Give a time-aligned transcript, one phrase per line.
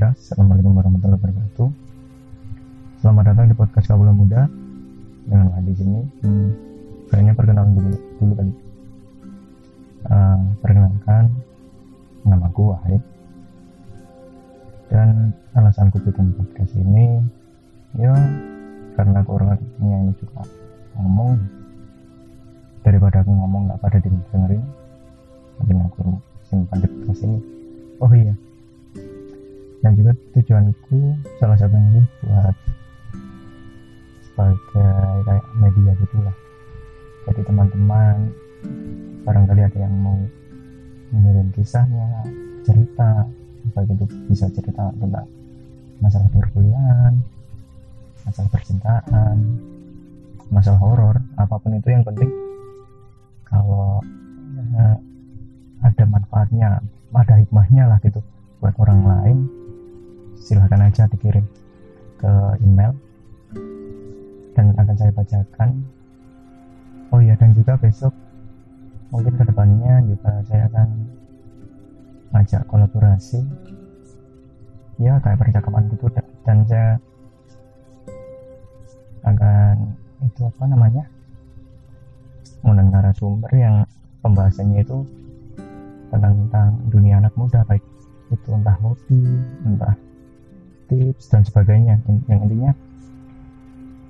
[0.00, 1.68] Assalamualaikum warahmatullahi wabarakatuh.
[3.04, 4.48] Selamat datang di podcast Kabula Muda
[5.28, 6.00] dengan di sini.
[6.24, 6.48] Hmm,
[7.12, 8.52] kayaknya perkenalan dulu dulu kali.
[10.08, 11.28] Uh, perkenalkan,
[12.24, 13.02] namaku Wahid.
[14.88, 17.20] Dan alasanku bikin podcast ini,
[18.00, 18.16] ya
[18.96, 20.48] karena aku orangnya ini juga
[20.96, 21.36] ngomong
[22.80, 24.64] daripada aku ngomong nggak pada dengerin
[25.60, 26.00] mungkin aku
[26.48, 27.38] simpan di podcast ini
[28.00, 28.32] oh iya
[29.80, 32.56] dan juga tujuanku salah satunya buat
[34.28, 34.88] sebagai
[35.24, 36.36] kayak media gitulah.
[37.28, 38.14] Jadi teman-teman
[39.24, 40.16] barangkali ada yang mau
[41.12, 42.24] mengirim kisahnya
[42.64, 43.26] cerita
[43.74, 45.28] baik itu bisa cerita tentang
[46.00, 47.12] masalah perkuliahan
[48.24, 49.36] masalah percintaan
[50.48, 52.30] masalah horor apa pun itu yang penting
[53.46, 54.00] kalau
[54.74, 54.96] ya,
[55.84, 56.68] ada manfaatnya
[57.12, 58.22] ada hikmahnya lah gitu
[58.62, 59.38] buat orang lain
[60.40, 61.44] silahkan aja dikirim
[62.16, 62.32] ke
[62.64, 62.96] email
[64.56, 65.70] dan akan saya bacakan.
[67.12, 68.14] Oh iya dan juga besok
[69.12, 70.88] mungkin ke depannya juga saya akan
[72.32, 73.40] ngajak kolaborasi.
[75.00, 76.06] Ya kayak percakapan gitu
[76.44, 76.96] dan saya
[79.24, 79.76] akan
[80.24, 81.04] itu apa namanya?
[82.60, 83.88] Mengundang narasumber yang
[84.20, 85.00] pembahasannya itu
[86.12, 87.80] tentang, tentang dunia anak muda baik
[88.30, 89.20] itu entah hobi
[89.64, 89.96] entah
[91.00, 91.96] tips dan sebagainya.
[92.28, 92.72] Yang intinya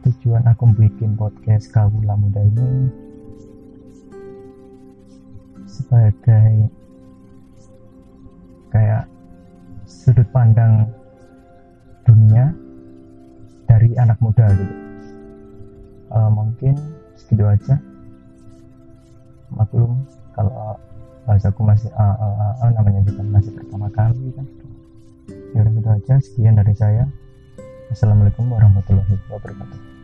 [0.03, 2.91] tujuan aku bikin podcast Kawula Muda ini
[5.71, 6.67] sebagai
[8.75, 9.07] kayak
[9.87, 10.91] sudut pandang
[12.03, 12.51] dunia
[13.71, 14.75] dari anak muda gitu.
[16.11, 16.75] Uh, mungkin
[17.15, 17.79] segitu aja.
[19.55, 19.95] Maklum
[20.35, 20.75] kalau
[21.23, 24.47] bahasaku masih uh, uh, uh, namanya juga masih pertama kali kan
[26.01, 27.05] aja sekian dari saya.
[27.93, 30.00] Assalamualaikum warahmatullahi wabarakatuh